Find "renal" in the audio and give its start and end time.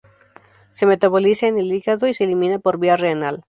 2.97-3.39